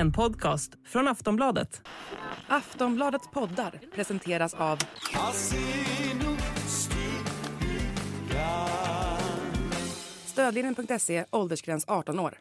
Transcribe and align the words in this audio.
En 0.00 0.12
podcast 0.12 0.72
från 0.86 1.08
Aftonbladet. 1.08 1.82
Aftonbladets 2.48 3.30
poddar 3.30 3.80
presenteras 3.94 4.54
av 4.54 4.78
Stödlinjen.se, 10.26 11.24
åldersgräns 11.30 11.84
18 11.88 12.18
år. 12.18 12.38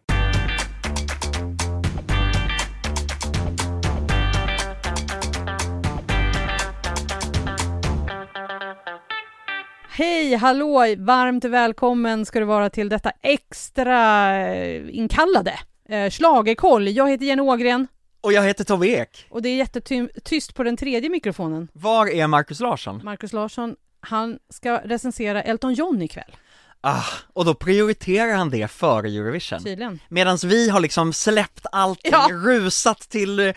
Hej, 9.90 10.36
hallå, 10.36 10.86
varmt 10.98 11.46
välkommen 11.46 12.26
ska 12.26 12.40
du 12.40 12.46
vara 12.46 12.70
till 12.70 12.90
detta 12.90 13.12
extra 13.22 14.32
eh, 14.38 14.96
inkallade 14.98 15.60
eh, 15.90 16.10
Schlagerkoll. 16.10 16.88
Jag 16.88 17.10
heter 17.10 17.26
Jenny 17.26 17.42
Ågren 17.42 17.88
Och 18.22 18.34
jag 18.34 18.44
heter 18.44 18.64
Tobbe 18.64 18.88
Ek. 18.88 19.26
och 19.30 19.42
det 19.42 19.50
är 19.50 19.56
jättetyst 19.56 20.54
på 20.56 20.64
den 20.64 20.78
tredje 20.78 21.10
mikrofonen. 21.10 21.68
Var 21.74 22.08
är 22.08 22.28
Markus 22.28 22.60
Larsson? 22.60 23.02
Markus 23.04 23.34
Larsson, 23.34 23.76
han 24.02 24.40
ska 24.50 24.82
recensera 24.84 25.42
Elton 25.44 25.74
John 25.74 26.02
ikväll, 26.02 26.36
Ah, 26.82 27.04
och 27.34 27.46
då 27.46 27.54
prioriterar 27.54 28.34
han 28.34 28.50
det 28.50 28.72
före 28.72 29.08
Eurovision. 29.10 29.64
tydligen. 29.64 30.00
Medan 30.10 30.38
vi 30.46 30.70
har 30.70 30.80
liksom 30.80 31.14
släppt 31.14 31.66
allting, 31.72 32.12
Ja. 32.12 32.28
rusat 32.32 33.00
till, 33.00 33.40
eh, 33.40 33.54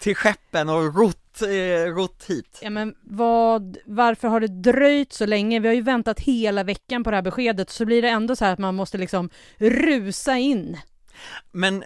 till 0.00 0.16
skeppen 0.16 0.68
och 0.68 0.96
rott, 0.96 1.42
eh, 1.42 1.94
rott 1.94 2.24
hit. 2.28 2.58
Ja 2.62 2.70
men 2.70 2.94
vad, 3.02 3.76
varför 3.86 4.28
har 4.28 4.40
det 4.40 4.48
dröjt 4.62 5.12
så 5.12 5.26
länge? 5.26 5.60
Vi 5.60 5.68
har 5.68 5.74
ju 5.74 5.80
väntat 5.82 6.20
hela 6.20 6.62
veckan 6.64 7.04
på 7.04 7.10
det 7.10 7.16
här 7.16 7.22
beskedet, 7.22 7.70
så 7.70 7.84
blir 7.84 8.02
det 8.02 8.08
ändå 8.08 8.36
så 8.36 8.44
här 8.44 8.52
att 8.52 8.58
man 8.58 8.74
måste 8.74 8.98
liksom 8.98 9.30
rusa 9.58 10.36
in. 10.36 10.78
Men 11.52 11.84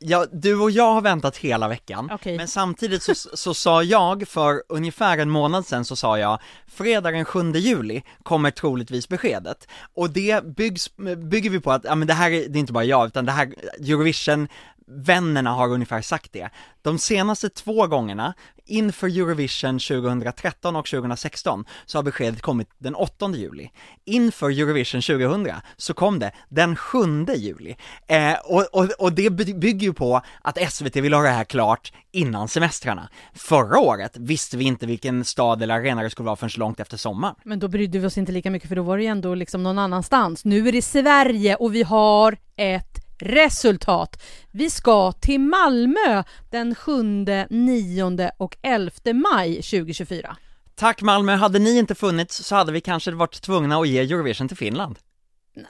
ja, 0.00 0.26
du 0.32 0.60
och 0.60 0.70
jag 0.70 0.92
har 0.92 1.00
väntat 1.00 1.36
hela 1.36 1.68
veckan, 1.68 2.10
Okej. 2.12 2.36
men 2.36 2.48
samtidigt 2.48 3.02
så, 3.02 3.14
så 3.14 3.54
sa 3.54 3.82
jag 3.82 4.28
för 4.28 4.62
ungefär 4.68 5.18
en 5.18 5.30
månad 5.30 5.66
sedan 5.66 5.84
så 5.84 5.96
sa 5.96 6.18
jag 6.18 6.38
fredag 6.66 7.10
den 7.10 7.24
7 7.24 7.52
juli 7.52 8.02
kommer 8.22 8.50
troligtvis 8.50 9.08
beskedet 9.08 9.68
och 9.94 10.10
det 10.10 10.44
byggs, 10.44 10.96
bygger 11.30 11.50
vi 11.50 11.60
på 11.60 11.72
att, 11.72 11.84
ja 11.84 11.94
men 11.94 12.08
det 12.08 12.14
här 12.14 12.30
är, 12.30 12.48
det 12.48 12.58
är 12.58 12.60
inte 12.60 12.72
bara 12.72 12.84
jag 12.84 13.06
utan 13.06 13.26
det 13.26 13.32
här, 13.32 13.54
Eurovision 13.78 14.48
Vännerna 14.92 15.50
har 15.50 15.68
ungefär 15.68 16.02
sagt 16.02 16.32
det. 16.32 16.50
De 16.82 16.98
senaste 16.98 17.48
två 17.48 17.86
gångerna, 17.86 18.34
inför 18.66 19.06
Eurovision 19.06 19.78
2013 19.78 20.76
och 20.76 20.86
2016, 20.86 21.64
så 21.86 21.98
har 21.98 22.02
beskedet 22.02 22.42
kommit 22.42 22.68
den 22.78 22.94
8 22.94 23.32
juli. 23.34 23.70
Inför 24.04 24.50
Eurovision 24.50 25.02
2000 25.02 25.52
så 25.76 25.94
kom 25.94 26.18
det 26.18 26.32
den 26.48 26.76
7 26.76 26.98
juli. 27.36 27.76
Eh, 28.06 28.34
och, 28.44 28.66
och, 28.72 28.90
och 28.98 29.12
det 29.12 29.30
bygger 29.30 29.86
ju 29.86 29.92
på 29.92 30.20
att 30.42 30.72
SVT 30.72 30.96
vill 30.96 31.12
ha 31.12 31.22
det 31.22 31.28
här 31.28 31.44
klart 31.44 31.92
innan 32.12 32.48
semestrarna. 32.48 33.08
Förra 33.34 33.78
året 33.78 34.16
visste 34.16 34.56
vi 34.56 34.64
inte 34.64 34.86
vilken 34.86 35.24
stad 35.24 35.62
eller 35.62 35.74
arena 35.74 36.02
det 36.02 36.10
skulle 36.10 36.26
vara 36.26 36.36
förrän 36.36 36.50
långt 36.56 36.80
efter 36.80 36.96
sommaren. 36.96 37.34
Men 37.44 37.58
då 37.58 37.68
brydde 37.68 37.98
vi 37.98 38.06
oss 38.06 38.18
inte 38.18 38.32
lika 38.32 38.50
mycket 38.50 38.68
för 38.68 38.76
då 38.76 38.82
var 38.82 38.96
det 38.96 39.02
ju 39.02 39.08
ändå 39.08 39.34
liksom 39.34 39.62
någon 39.62 39.78
annanstans. 39.78 40.44
Nu 40.44 40.68
är 40.68 40.72
det 40.72 40.82
Sverige 40.82 41.56
och 41.56 41.74
vi 41.74 41.82
har 41.82 42.36
ett 42.56 42.99
resultat. 43.22 44.22
Vi 44.50 44.70
ska 44.70 45.12
till 45.12 45.40
Malmö 45.40 46.22
den 46.50 46.74
7, 46.74 47.02
9 47.50 48.30
och 48.36 48.56
11 48.62 48.92
maj 49.14 49.54
2024. 49.54 50.36
Tack 50.74 51.02
Malmö, 51.02 51.34
hade 51.34 51.58
ni 51.58 51.78
inte 51.78 51.94
funnits 51.94 52.44
så 52.44 52.56
hade 52.56 52.72
vi 52.72 52.80
kanske 52.80 53.10
varit 53.10 53.42
tvungna 53.42 53.80
att 53.80 53.88
ge 53.88 53.98
Eurovision 53.98 54.48
till 54.48 54.56
Finland. 54.56 54.98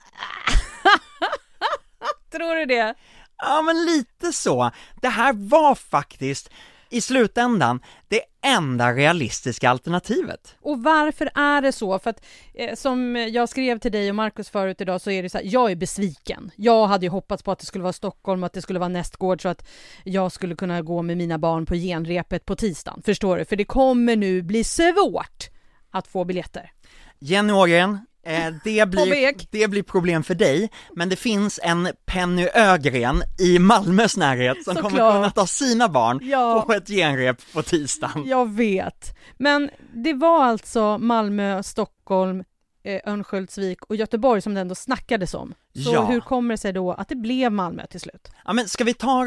Tror 2.32 2.54
du 2.54 2.66
det? 2.66 2.94
Ja 3.36 3.62
men 3.62 3.84
lite 3.84 4.32
så. 4.32 4.70
Det 5.02 5.08
här 5.08 5.32
var 5.32 5.74
faktiskt 5.74 6.50
i 6.90 7.00
slutändan 7.00 7.80
det 8.08 8.20
enda 8.42 8.92
realistiska 8.92 9.70
alternativet. 9.70 10.56
Och 10.60 10.82
varför 10.82 11.30
är 11.34 11.62
det 11.62 11.72
så? 11.72 11.98
För 11.98 12.10
att 12.10 12.24
eh, 12.54 12.74
som 12.74 13.16
jag 13.16 13.48
skrev 13.48 13.78
till 13.78 13.92
dig 13.92 14.08
och 14.08 14.14
Markus 14.14 14.50
förut 14.50 14.80
idag 14.80 15.00
så 15.00 15.10
är 15.10 15.22
det 15.22 15.30
så 15.30 15.38
här, 15.38 15.44
jag 15.44 15.70
är 15.70 15.76
besviken. 15.76 16.50
Jag 16.56 16.86
hade 16.86 17.06
ju 17.06 17.10
hoppats 17.10 17.42
på 17.42 17.52
att 17.52 17.58
det 17.58 17.66
skulle 17.66 17.82
vara 17.82 17.92
Stockholm 17.92 18.42
och 18.42 18.46
att 18.46 18.52
det 18.52 18.62
skulle 18.62 18.78
vara 18.78 18.88
nästgård 18.88 19.42
så 19.42 19.48
att 19.48 19.68
jag 20.04 20.32
skulle 20.32 20.56
kunna 20.56 20.82
gå 20.82 21.02
med 21.02 21.16
mina 21.16 21.38
barn 21.38 21.66
på 21.66 21.74
genrepet 21.74 22.44
på 22.44 22.56
tisdagen. 22.56 23.02
Förstår 23.04 23.36
du? 23.36 23.44
För 23.44 23.56
det 23.56 23.64
kommer 23.64 24.16
nu 24.16 24.42
bli 24.42 24.64
svårt 24.64 25.50
att 25.90 26.06
få 26.06 26.24
biljetter. 26.24 26.72
Jenny 27.18 27.52
Ågren, 27.52 27.98
det, 28.64 28.80
Tobbe 28.80 28.86
blir, 28.86 29.34
det 29.50 29.68
blir 29.68 29.82
problem 29.82 30.22
för 30.22 30.34
dig, 30.34 30.70
men 30.96 31.08
det 31.08 31.16
finns 31.16 31.60
en 31.62 31.88
Penny 32.06 32.48
Ögren 32.54 33.22
i 33.40 33.58
Malmös 33.58 34.16
närhet 34.16 34.64
som 34.64 34.74
kommer 34.76 34.90
Såklart. 34.90 35.14
kunna 35.14 35.30
ta 35.30 35.46
sina 35.46 35.88
barn 35.88 36.20
Ja. 36.22 36.62
på 36.66 36.72
ett 36.72 36.88
genrep 36.88 37.52
på 37.52 37.62
tisdagen. 37.62 38.24
Jag 38.26 38.50
vet. 38.54 39.16
Men 39.38 39.70
det 39.94 40.12
var 40.14 40.44
alltså 40.44 40.98
Malmö, 40.98 41.62
Stockholm, 41.62 42.44
eh, 42.82 43.00
Örnsköldsvik 43.12 43.82
och 43.84 43.96
Göteborg 43.96 44.40
som 44.42 44.54
det 44.54 44.60
ändå 44.60 44.74
snackades 44.74 45.34
om. 45.34 45.54
Så 45.74 45.92
Ja. 45.94 46.04
hur 46.04 46.20
kommer 46.20 46.54
det 46.54 46.58
sig 46.58 46.72
då 46.72 46.92
att 46.92 47.08
det 47.08 47.16
blev 47.16 47.52
Malmö 47.52 47.86
till 47.86 48.00
slut? 48.00 48.28
Ja 48.44 48.52
men 48.52 48.68
ska 48.68 48.84
vi 48.84 48.94
ta 48.94 49.26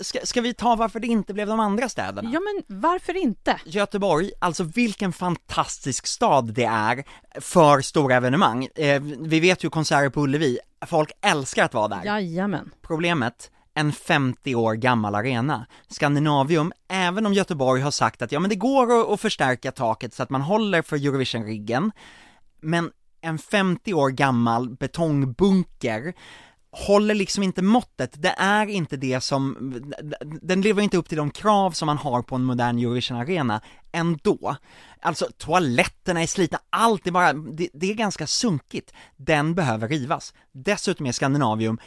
ska, 0.00 0.18
ska 0.24 0.40
vi 0.40 0.54
ta 0.54 0.76
varför 0.76 1.00
det 1.00 1.06
inte 1.06 1.34
blev 1.34 1.46
de 1.48 1.60
andra 1.60 1.88
städerna? 1.88 2.30
Ja, 2.32 2.40
men 2.40 2.80
varför 2.80 3.16
inte? 3.22 3.60
Göteborg, 3.64 4.30
alltså 4.38 4.64
vilken 4.64 5.12
fantastisk 5.12 6.06
stad 6.06 6.52
det 6.54 6.64
är 6.64 7.04
för 7.40 7.80
stora 7.80 8.14
evenemang. 8.16 8.68
Eh, 8.74 9.02
vi 9.20 9.40
vet 9.40 9.64
ju 9.64 9.70
konserter 9.70 10.08
på 10.10 10.20
Ullevi, 10.20 10.58
folk 10.86 11.10
älskar 11.20 11.64
att 11.64 11.74
vara 11.74 11.88
där. 11.88 12.04
Jajamän. 12.04 12.70
Problemet, 12.82 13.50
en 13.74 13.92
50 13.92 14.54
år 14.54 14.74
gammal 14.74 15.14
arena. 15.14 15.66
Skandinavium, 15.88 16.72
även 16.88 17.26
om 17.26 17.34
Göteborg 17.34 17.82
har 17.82 17.90
sagt 17.90 18.22
att 18.22 18.32
ja 18.32 18.40
men 18.40 18.50
det 18.50 18.56
går 18.56 19.00
att, 19.00 19.08
att 19.08 19.20
förstärka 19.20 19.72
taket 19.72 20.14
så 20.14 20.22
att 20.22 20.30
man 20.30 20.40
håller 20.40 20.82
för 20.82 20.96
Eurovision-riggen, 20.96 21.92
men 22.62 22.90
en 23.20 23.38
50 23.38 23.94
år 23.94 24.10
gammal 24.10 24.70
betongbunker 24.70 26.14
håller 26.72 27.14
liksom 27.14 27.42
inte 27.42 27.62
måttet, 27.62 28.22
det 28.22 28.34
är 28.38 28.66
inte 28.66 28.96
det 28.96 29.20
som, 29.20 29.56
den 30.42 30.60
lever 30.60 30.82
inte 30.82 30.96
upp 30.96 31.08
till 31.08 31.18
de 31.18 31.30
krav 31.30 31.70
som 31.70 31.86
man 31.86 31.98
har 31.98 32.22
på 32.22 32.34
en 32.34 32.44
modern 32.44 32.78
Eurovision-arena 32.78 33.60
ändå. 33.92 34.56
Alltså 35.00 35.26
toaletterna 35.38 36.22
är 36.22 36.26
slitna, 36.26 36.58
allt 36.70 37.06
är 37.06 37.10
bara, 37.10 37.32
det, 37.32 37.68
det 37.72 37.90
är 37.90 37.94
ganska 37.94 38.26
sunkigt. 38.26 38.92
Den 39.16 39.54
behöver 39.54 39.88
rivas. 39.88 40.34
Dessutom 40.52 41.06
är 41.06 41.12
Skandinavium 41.12 41.78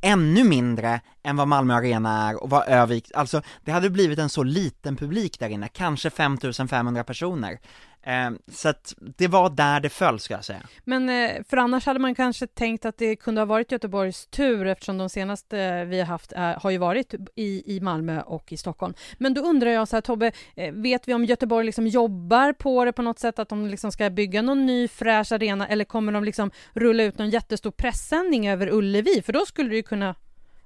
ännu 0.00 0.44
mindre 0.44 1.00
än 1.22 1.36
vad 1.36 1.48
Malmö 1.48 1.74
Arena 1.74 2.28
är 2.28 2.42
och 2.42 2.50
vad 2.50 2.68
Övik, 2.68 3.10
alltså 3.14 3.42
det 3.64 3.72
hade 3.72 3.90
blivit 3.90 4.18
en 4.18 4.28
så 4.28 4.42
liten 4.42 4.96
publik 4.96 5.38
där 5.38 5.48
inne, 5.48 5.68
kanske 5.68 6.10
5500 6.10 7.04
personer. 7.04 7.58
Eh, 8.02 8.30
så 8.52 8.68
att 8.68 8.94
det 8.98 9.28
var 9.28 9.50
där 9.50 9.80
det 9.80 9.88
föll 9.88 10.18
ska 10.18 10.34
jag 10.34 10.44
säga. 10.44 10.62
Men 10.84 11.08
eh, 11.08 11.42
för 11.48 11.56
annars 11.56 11.86
hade 11.86 11.98
man 11.98 12.14
kanske 12.14 12.46
tänkt 12.46 12.84
att 12.84 12.98
det 12.98 13.16
kunde 13.16 13.40
ha 13.40 13.46
varit 13.46 13.72
Göteborgs 13.72 14.26
tur 14.26 14.66
eftersom 14.66 14.98
de 14.98 15.08
senaste 15.08 15.58
eh, 15.58 15.84
vi 15.84 15.98
har 15.98 16.06
haft 16.06 16.32
eh, 16.32 16.40
har 16.40 16.70
ju 16.70 16.78
varit 16.78 17.14
i, 17.34 17.76
i 17.76 17.80
Malmö 17.80 18.22
och 18.22 18.52
i 18.52 18.56
Stockholm. 18.56 18.94
Men 19.18 19.34
då 19.34 19.40
undrar 19.40 19.70
jag 19.70 19.88
så 19.88 19.96
här 19.96 20.00
Tobbe, 20.00 20.32
eh, 20.56 20.72
vet 20.72 21.08
vi 21.08 21.14
om 21.14 21.24
Göteborg 21.24 21.66
liksom 21.66 21.86
jobbar 21.86 22.52
på 22.52 22.84
det 22.84 22.92
på 22.92 23.02
något 23.02 23.18
sätt 23.18 23.38
att 23.38 23.48
de 23.48 23.66
liksom 23.66 23.92
ska 23.92 24.10
bygga 24.10 24.42
någon 24.42 24.66
ny 24.66 24.88
fräsch 24.88 25.32
arena 25.32 25.68
eller 25.68 25.84
kommer 25.84 26.12
de 26.12 26.24
liksom 26.24 26.50
rulla 26.72 27.02
ut 27.02 27.18
någon 27.18 27.30
jättestor 27.30 27.70
pressändning 27.70 28.48
över 28.48 28.68
Ullevi? 28.72 29.22
För 29.22 29.32
då 29.32 29.46
skulle 29.46 29.70
det 29.70 29.76
ju 29.76 29.82
kunna 29.82 30.14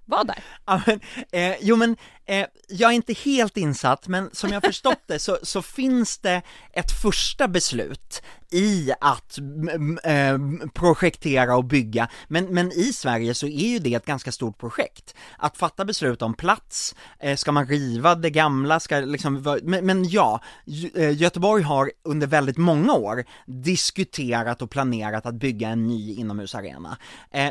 var 0.06 0.24
där. 0.24 0.44
Ja, 0.66 0.82
men, 0.86 1.00
eh, 1.32 1.56
jo 1.60 1.76
men, 1.76 1.96
eh, 2.26 2.46
jag 2.68 2.90
är 2.90 2.94
inte 2.94 3.12
helt 3.12 3.56
insatt, 3.56 4.08
men 4.08 4.30
som 4.32 4.50
jag 4.50 4.62
förstått 4.62 5.02
det 5.06 5.18
så, 5.18 5.38
så 5.42 5.62
finns 5.62 6.18
det 6.18 6.42
ett 6.72 7.02
första 7.02 7.48
beslut 7.48 8.22
i 8.50 8.92
att 9.00 9.38
eh, 10.04 10.38
projektera 10.74 11.56
och 11.56 11.64
bygga, 11.64 12.08
men, 12.28 12.44
men 12.44 12.72
i 12.72 12.92
Sverige 12.92 13.34
så 13.34 13.46
är 13.46 13.68
ju 13.68 13.78
det 13.78 13.94
ett 13.94 14.06
ganska 14.06 14.32
stort 14.32 14.58
projekt. 14.58 15.14
Att 15.38 15.56
fatta 15.56 15.84
beslut 15.84 16.22
om 16.22 16.34
plats, 16.34 16.94
eh, 17.18 17.36
ska 17.36 17.52
man 17.52 17.66
riva 17.66 18.14
det 18.14 18.30
gamla, 18.30 18.80
ska 18.80 18.96
liksom, 18.96 19.58
men, 19.62 19.86
men 19.86 20.08
ja, 20.08 20.40
eh, 20.94 21.16
Göteborg 21.16 21.62
har 21.62 21.90
under 22.04 22.26
väldigt 22.26 22.56
många 22.56 22.92
år 22.92 23.24
diskuterat 23.46 24.62
och 24.62 24.70
planerat 24.70 25.26
att 25.26 25.34
bygga 25.34 25.68
en 25.68 25.86
ny 25.86 26.14
inomhusarena. 26.14 26.96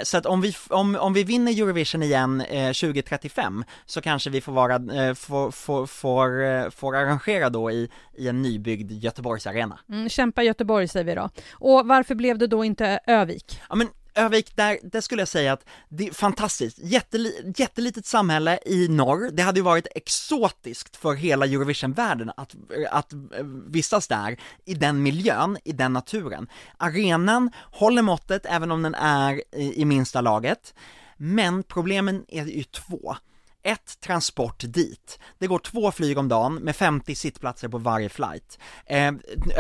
Så 0.04 0.18
att 0.18 0.26
om 0.26 0.42
vi, 0.42 0.56
om, 0.70 0.96
om 0.96 1.14
vi 1.14 1.24
vinner 1.24 1.52
Eurovision 1.52 2.04
igen 2.04 2.44
2035 2.50 3.64
så 3.86 4.02
kanske 4.02 4.30
vi 4.30 4.42
får 4.42 4.52
vara, 4.52 4.80
får, 5.16 5.52
får, 5.52 5.86
får, 5.86 6.70
får 6.70 6.96
arrangera 6.96 7.50
då 7.50 7.72
i, 7.72 7.90
i 8.18 8.28
en 8.28 8.42
nybyggd 8.42 8.92
Göteborgsarena. 8.92 9.80
Mm, 9.90 10.10
kämpa 10.10 10.44
Göteborg 10.44 10.85
säger 10.88 11.06
vi 11.06 11.16
då. 11.16 11.30
Och 11.52 11.88
varför 11.88 12.16
blev 12.16 12.38
det 12.38 12.48
då 12.48 12.66
inte 12.66 13.00
Övik? 13.08 13.62
Ja 13.70 13.76
men 13.76 13.88
Övik, 14.18 14.56
där, 14.56 14.78
där 14.84 15.02
skulle 15.02 15.22
jag 15.22 15.28
säga 15.28 15.54
att 15.54 15.66
det 15.90 16.08
är 16.08 16.12
fantastiskt, 16.12 16.80
Jätteli, 16.80 17.54
jättelitet 17.58 18.06
samhälle 18.06 18.60
i 18.66 18.88
norr, 18.88 19.30
det 19.32 19.44
hade 19.44 19.60
ju 19.60 19.64
varit 19.64 19.88
exotiskt 19.96 20.96
för 20.96 21.14
hela 21.14 21.46
Eurovision-världen 21.46 22.32
att, 22.38 22.56
att 22.90 23.14
eh, 23.14 23.20
vistas 23.68 24.08
där, 24.08 24.38
i 24.66 24.74
den 24.74 25.04
miljön, 25.04 25.58
i 25.64 25.72
den 25.72 25.94
naturen. 25.94 26.48
Arenan 26.78 27.52
håller 27.72 28.02
måttet 28.02 28.46
även 28.46 28.72
om 28.72 28.82
den 28.82 28.96
är 28.96 29.42
i, 29.52 29.82
i 29.82 29.86
minsta 29.86 30.22
laget, 30.22 30.74
men 31.18 31.64
problemen 31.64 32.26
är 32.28 32.46
ju 32.46 32.64
två 32.64 33.16
ett, 33.66 34.00
transport 34.00 34.64
dit. 34.68 35.20
Det 35.40 35.48
går 35.48 35.60
två 35.60 35.92
flyg 35.92 36.18
om 36.18 36.28
dagen 36.28 36.56
med 36.56 36.76
50 36.76 37.16
sittplatser 37.16 37.68
på 37.68 37.78
varje 37.78 38.10
flight. 38.10 38.60
Eh, 38.86 39.12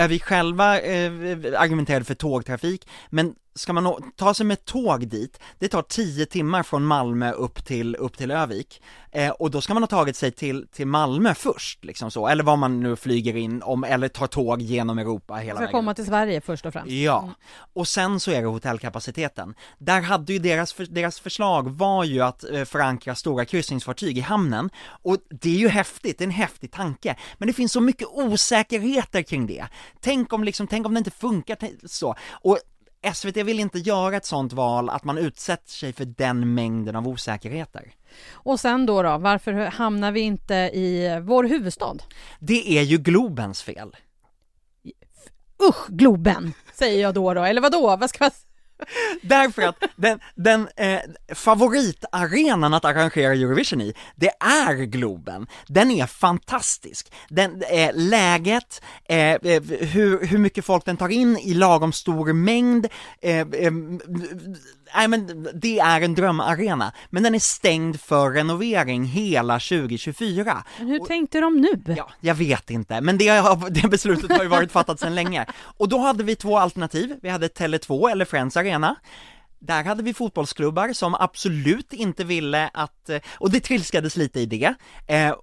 vi 0.09 0.19
själva 0.19 0.79
eh, 0.79 1.11
argumenterade 1.57 2.05
för 2.05 2.15
tågtrafik, 2.15 2.87
men 3.09 3.35
ska 3.55 3.73
man 3.73 4.11
ta 4.15 4.33
sig 4.33 4.45
med 4.45 4.65
tåg 4.65 5.07
dit, 5.07 5.39
det 5.59 5.67
tar 5.67 5.81
10 5.81 6.25
timmar 6.25 6.63
från 6.63 6.85
Malmö 6.85 7.31
upp 7.31 7.65
till, 7.65 7.95
upp 7.95 8.17
till 8.17 8.31
Övik. 8.31 8.81
Eh, 9.11 9.29
och 9.29 9.51
då 9.51 9.61
ska 9.61 9.73
man 9.73 9.83
ha 9.83 9.87
tagit 9.87 10.15
sig 10.15 10.31
till, 10.31 10.67
till 10.67 10.87
Malmö 10.87 11.33
först, 11.33 11.85
liksom 11.85 12.11
så, 12.11 12.27
eller 12.27 12.43
vad 12.43 12.57
man 12.57 12.79
nu 12.79 12.95
flyger 12.95 13.35
in 13.35 13.61
om, 13.61 13.83
eller 13.83 14.07
tar 14.07 14.27
tåg 14.27 14.61
genom 14.61 14.99
Europa 14.99 15.35
hela 15.35 15.55
Ska 15.55 15.59
vägen. 15.59 15.71
komma 15.71 15.93
till 15.93 16.05
Sverige 16.05 16.41
först 16.41 16.65
och 16.65 16.73
främst. 16.73 16.91
Ja, 16.91 17.29
och 17.73 17.87
sen 17.87 18.19
så 18.19 18.31
är 18.31 18.41
det 18.41 18.47
hotellkapaciteten. 18.47 19.55
Där 19.77 20.01
hade 20.01 20.33
ju 20.33 20.39
deras, 20.39 20.73
för, 20.73 20.85
deras 20.85 21.19
förslag 21.19 21.69
var 21.69 22.03
ju 22.03 22.21
att 22.21 22.43
eh, 22.43 22.63
förankra 22.63 23.15
stora 23.15 23.45
kryssningsfartyg 23.45 24.17
i 24.17 24.21
hamnen, 24.21 24.69
och 24.85 25.17
det 25.29 25.49
är 25.49 25.59
ju 25.59 25.67
häftigt, 25.67 26.17
det 26.17 26.23
är 26.23 26.27
en 26.27 26.31
häftig 26.31 26.71
tanke, 26.71 27.15
men 27.37 27.47
det 27.47 27.53
finns 27.53 27.71
så 27.71 27.81
mycket 27.81 28.07
osäkerheter 28.07 29.21
kring 29.21 29.47
det. 29.47 29.65
Tänk 30.01 30.33
om 30.33 30.43
liksom, 30.43 30.67
tänk 30.67 30.85
om 30.85 30.93
det 30.93 30.97
inte 30.97 31.11
funkar 31.11 31.57
så, 31.87 32.15
och 32.31 32.59
SVT 33.13 33.37
vill 33.37 33.59
inte 33.59 33.79
göra 33.79 34.15
ett 34.15 34.25
sånt 34.25 34.53
val 34.53 34.89
att 34.89 35.03
man 35.03 35.17
utsätter 35.17 35.71
sig 35.71 35.93
för 35.93 36.05
den 36.05 36.53
mängden 36.53 36.95
av 36.95 37.07
osäkerheter. 37.07 37.93
Och 38.31 38.59
sen 38.59 38.85
då, 38.85 39.03
då, 39.03 39.17
varför 39.17 39.53
hamnar 39.53 40.11
vi 40.11 40.19
inte 40.19 40.55
i 40.55 41.19
vår 41.23 41.43
huvudstad? 41.43 41.97
Det 42.39 42.77
är 42.77 42.81
ju 42.81 42.97
Globens 42.97 43.63
fel. 43.63 43.95
Usch, 45.69 45.87
Globen, 45.87 46.53
säger 46.73 47.01
jag 47.01 47.13
då 47.13 47.33
då, 47.33 47.43
eller 47.43 47.61
vad 47.61 47.71
då? 47.71 47.95
Vad 47.95 48.09
ska 48.09 48.23
jag... 48.23 48.33
Därför 49.21 49.61
att 49.61 49.83
den, 49.95 50.19
den 50.35 50.67
eh, 50.75 50.99
favoritarenan 51.35 52.73
att 52.73 52.85
arrangera 52.85 53.33
Eurovision 53.33 53.81
i, 53.81 53.93
det 54.15 54.31
är 54.39 54.85
Globen. 54.85 55.47
Den 55.67 55.91
är 55.91 56.05
fantastisk. 56.05 57.13
Den, 57.29 57.61
eh, 57.61 57.91
läget, 57.93 58.81
eh, 59.09 59.17
eh 59.17 59.61
hur, 59.63 60.25
hur 60.25 60.37
mycket 60.37 60.65
folk 60.65 60.85
den 60.85 60.97
tar 60.97 61.09
in 61.09 61.37
i 61.37 61.53
lagom 61.53 61.93
stor 61.93 62.33
mängd, 62.33 62.87
eh, 63.21 63.39
eh, 63.39 63.71
nej 64.95 65.07
men 65.07 65.47
det 65.53 65.79
är 65.79 66.01
en 66.01 66.15
drömarena. 66.15 66.91
Men 67.09 67.23
den 67.23 67.35
är 67.35 67.39
stängd 67.39 68.01
för 68.01 68.31
renovering 68.31 69.05
hela 69.05 69.53
2024. 69.53 70.63
Men 70.79 70.87
hur 70.87 70.99
tänkte 70.99 71.39
de 71.39 71.61
nu? 71.61 71.93
Ja, 71.97 72.09
jag 72.19 72.35
vet 72.35 72.69
inte, 72.69 73.01
men 73.01 73.17
det, 73.17 73.43
det 73.69 73.87
beslutet 73.87 74.31
har 74.31 74.43
ju 74.43 74.49
varit 74.49 74.71
fattat 74.71 74.99
sedan 74.99 75.15
länge. 75.15 75.45
Och 75.77 75.89
då 75.89 75.97
hade 75.97 76.23
vi 76.23 76.35
två 76.35 76.57
alternativ, 76.57 77.15
vi 77.21 77.29
hade 77.29 77.47
Tele2 77.47 78.11
eller 78.11 78.25
Friends 78.25 78.57
Arena. 78.57 78.95
Där 79.59 79.83
hade 79.83 80.03
vi 80.03 80.13
fotbollsklubbar 80.13 80.93
som 80.93 81.15
absolut 81.15 81.93
inte 81.93 82.23
ville 82.23 82.69
att, 82.73 83.09
eh, 83.09 83.21
och 83.39 83.51
det 83.51 83.59
trilskades 83.59 84.17
lite 84.17 84.39
i 84.39 84.45
det, 84.45 84.73
eh, 85.07 85.35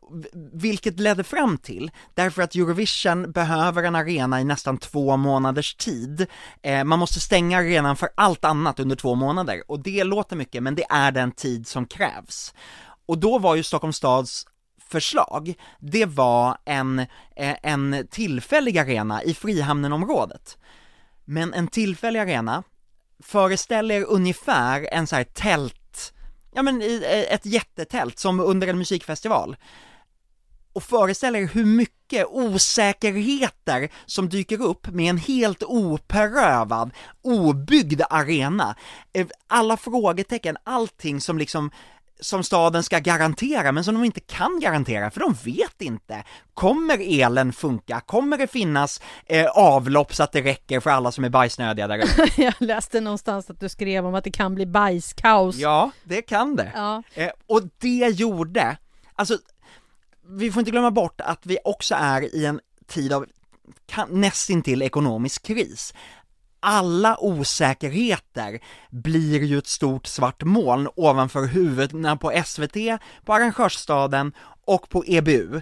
vilket 0.52 1.00
ledde 1.00 1.24
fram 1.24 1.58
till, 1.58 1.90
därför 2.14 2.42
att 2.42 2.54
Eurovision 2.54 3.32
behöver 3.32 3.82
en 3.82 3.96
arena 3.96 4.40
i 4.40 4.44
nästan 4.44 4.78
två 4.78 5.16
månaders 5.16 5.74
tid. 5.74 6.26
Eh, 6.62 6.84
man 6.84 6.98
måste 6.98 7.20
stänga 7.20 7.58
arenan 7.58 7.96
för 7.96 8.08
allt 8.14 8.44
annat 8.44 8.80
under 8.80 8.96
två 8.96 9.14
månader, 9.14 9.62
och 9.68 9.82
det 9.82 10.04
låter 10.04 10.36
mycket, 10.36 10.62
men 10.62 10.74
det 10.74 10.84
är 10.90 11.12
den 11.12 11.32
tid 11.32 11.66
som 11.66 11.86
krävs. 11.86 12.54
Och 13.06 13.18
då 13.18 13.38
var 13.38 13.54
ju 13.54 13.62
Stockholms 13.62 13.96
stads 13.96 14.46
förslag, 14.90 15.54
det 15.80 16.06
var 16.06 16.58
en, 16.64 16.98
eh, 17.36 17.56
en 17.62 18.06
tillfällig 18.10 18.78
arena 18.78 19.22
i 19.22 19.34
Frihamnenområdet. 19.34 20.58
Men 21.24 21.54
en 21.54 21.68
tillfällig 21.68 22.20
arena 22.20 22.62
föreställ 23.22 23.90
er 23.90 24.04
ungefär 24.04 24.88
en 24.92 25.06
så 25.06 25.16
här 25.16 25.24
tält, 25.24 26.12
ja 26.54 26.62
men 26.62 26.82
ett 27.28 27.46
jättetält 27.46 28.19
som 28.19 28.40
under 28.40 28.69
en 28.69 28.78
musikfestival. 28.78 29.56
Och 30.72 30.82
föreställ 30.82 31.36
er 31.36 31.46
hur 31.46 31.64
mycket 31.64 32.26
osäkerheter 32.28 33.88
som 34.06 34.28
dyker 34.28 34.62
upp 34.62 34.86
med 34.86 35.10
en 35.10 35.19
helt 35.19 35.62
oprövad, 35.62 36.90
obyggd 37.22 38.02
arena. 38.10 38.76
Eh, 39.12 39.26
alla 39.46 39.76
frågetecken, 39.76 40.56
allting 40.64 41.20
som 41.20 41.38
liksom 41.38 41.70
som 42.22 42.44
staden 42.44 42.82
ska 42.82 42.98
garantera, 42.98 43.72
men 43.72 43.84
som 43.84 43.94
de 43.94 44.04
inte 44.04 44.20
kan 44.20 44.60
garantera, 44.60 45.10
för 45.10 45.20
de 45.20 45.34
vet 45.44 45.82
inte. 45.82 46.24
Kommer 46.54 46.98
elen 47.20 47.52
funka? 47.52 48.00
Kommer 48.00 48.38
det 48.38 48.46
finnas 48.46 49.00
eh, 49.26 49.46
avlopp 49.46 50.14
så 50.14 50.22
att 50.22 50.32
det 50.32 50.42
räcker 50.42 50.80
för 50.80 50.90
alla 50.90 51.12
som 51.12 51.24
är 51.24 51.28
bajsnödiga 51.28 51.86
där 51.86 51.98
ute? 51.98 52.26
Jag 52.42 52.54
läste 52.58 53.00
någonstans 53.00 53.50
att 53.50 53.60
du 53.60 53.69
skrev 53.69 54.06
om 54.06 54.14
att 54.14 54.24
det 54.24 54.30
kan 54.30 54.54
bli 54.54 54.66
bajskaos. 54.66 55.56
Ja, 55.56 55.90
det 56.04 56.22
kan 56.22 56.56
det. 56.56 56.72
Ja. 56.74 57.02
Eh, 57.14 57.30
och 57.46 57.62
det 57.78 58.08
gjorde, 58.08 58.76
alltså, 59.14 59.38
vi 60.28 60.52
får 60.52 60.60
inte 60.60 60.70
glömma 60.70 60.90
bort 60.90 61.20
att 61.20 61.46
vi 61.46 61.58
också 61.64 61.94
är 61.98 62.34
i 62.34 62.46
en 62.46 62.60
tid 62.86 63.12
av 63.12 63.26
nästintill 64.08 64.82
ekonomisk 64.82 65.46
kris. 65.46 65.94
Alla 66.64 67.16
osäkerheter 67.20 68.60
blir 68.90 69.42
ju 69.42 69.58
ett 69.58 69.66
stort 69.66 70.06
svart 70.06 70.42
moln 70.42 70.88
ovanför 70.96 71.46
huvudena 71.46 72.16
på 72.16 72.42
SVT, 72.44 72.76
på 73.24 73.34
Arrangörsstaden 73.34 74.32
och 74.66 74.88
på 74.88 75.04
EBU. 75.06 75.60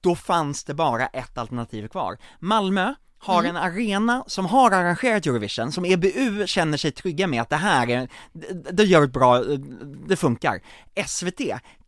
Då 0.00 0.16
fanns 0.16 0.64
det 0.64 0.74
bara 0.74 1.06
ett 1.06 1.38
alternativ 1.38 1.88
kvar. 1.88 2.18
Malmö 2.38 2.94
har 3.18 3.44
en 3.44 3.56
arena 3.56 4.24
som 4.26 4.46
har 4.46 4.70
arrangerat 4.70 5.26
Eurovision, 5.26 5.72
som 5.72 5.84
EBU 5.84 6.46
känner 6.46 6.76
sig 6.76 6.92
trygga 6.92 7.26
med 7.26 7.42
att 7.42 7.50
det 7.50 7.56
här 7.56 7.90
är, 7.90 8.08
det, 8.32 8.70
det 8.72 8.84
gör 8.84 9.02
ett 9.02 9.12
bra, 9.12 9.38
det 10.08 10.16
funkar. 10.16 10.60
SVT 11.06 11.40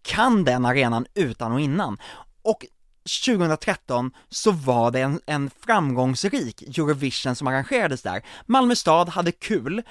kan 0.03 0.45
den 0.45 0.65
arenan 0.65 1.07
utan 1.15 1.53
och 1.53 1.61
innan. 1.61 1.99
Och 2.43 2.67
2013 3.25 4.11
så 4.29 4.51
var 4.51 4.91
det 4.91 5.01
en, 5.01 5.21
en 5.27 5.51
framgångsrik 5.61 6.63
Eurovision 6.63 7.37
som 7.37 7.47
arrangerades 7.47 8.03
där. 8.03 8.23
Malmö 8.47 8.77
stad 8.77 9.09
hade 9.09 9.33
kul 9.33 9.83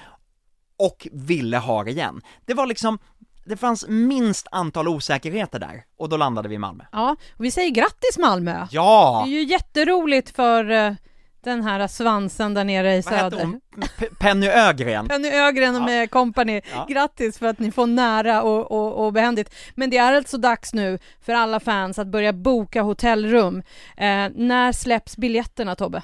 och 0.78 1.08
ville 1.12 1.58
ha 1.58 1.84
det 1.84 1.90
igen. 1.90 2.20
Det 2.46 2.54
var 2.54 2.66
liksom, 2.66 2.98
det 3.44 3.56
fanns 3.56 3.86
minst 3.88 4.46
antal 4.50 4.88
osäkerheter 4.88 5.58
där 5.58 5.84
och 5.98 6.08
då 6.08 6.16
landade 6.16 6.48
vi 6.48 6.54
i 6.54 6.58
Malmö. 6.58 6.84
ja, 6.92 7.16
och 7.36 7.44
vi 7.44 7.50
säger 7.50 7.70
grattis 7.70 8.18
Malmö! 8.18 8.66
Ja! 8.70 9.22
Det 9.26 9.30
är 9.30 9.34
ju 9.40 9.44
jätteroligt 9.44 10.36
för 10.36 10.70
eh, 10.70 10.92
den 11.44 11.62
här 11.62 11.86
svansen 11.88 12.54
där 12.54 12.64
nere 12.64 12.94
i 12.96 13.00
Vad 13.00 13.14
hette 13.14 13.30
söder. 13.36 13.44
hon? 13.44 13.60
P- 13.98 14.08
Penny 14.18 14.46
Ögren? 14.46 15.08
Penny 15.08 15.28
Ögren 15.28 15.74
Ja. 15.74 15.84
med 15.84 16.10
company. 16.10 16.60
Ja. 16.72 16.86
Grattis 16.88 17.38
för 17.38 17.46
att 17.46 17.58
ni 17.58 17.70
får 17.72 17.86
nära 17.86 18.42
och, 18.42 18.70
och, 18.72 19.04
och 19.06 19.12
behändigt. 19.12 19.54
Men 19.74 19.90
det 19.90 19.96
är 19.96 20.14
alltså 20.16 20.38
dags 20.38 20.74
nu 20.74 20.98
för 21.22 21.32
alla 21.32 21.60
fans 21.60 21.98
att 21.98 22.06
börja 22.08 22.32
boka 22.32 22.82
hotellrum. 22.82 23.62
Eh, 23.96 24.28
när 24.34 24.72
släpps 24.72 25.16
biljetterna 25.16 25.74
Tobbe? 25.74 26.02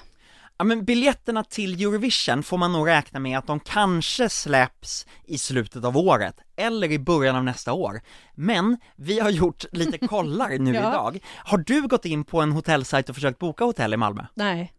Ja 0.59 0.65
men 0.65 0.85
biljetterna 0.85 1.45
till 1.45 1.83
Eurovision 1.83 2.43
får 2.43 2.59
man 2.59 2.73
nog 2.73 2.89
räkna 2.89 3.21
med 3.21 3.39
att 3.39 3.47
de 3.47 3.61
kanske 3.61 4.29
släpps 4.29 5.07
i 5.25 5.39
slutet 5.39 5.85
av 5.85 5.97
året, 5.97 6.35
eller 6.57 6.91
i 6.93 6.99
början 6.99 7.37
av 7.37 7.45
nästa 7.45 7.73
år. 7.73 8.01
Men 8.35 8.77
vi 8.97 9.21
har 9.21 9.31
gjort 9.31 9.65
lite 9.73 9.99
kollar 10.07 10.59
nu 10.59 10.75
Ja. 10.75 10.81
idag. 10.81 11.19
Har 11.37 11.59
du 11.59 11.89
gått 11.89 12.05
in 12.05 12.25
på 12.25 12.41
en 12.41 12.53
hotellsajt 12.53 13.09
och 13.09 13.15
försökt 13.15 13.39
boka 13.39 13.65
hotell 13.65 13.95
i 13.95 13.97
Malmö? 13.97 14.23
Nej, 14.35 14.73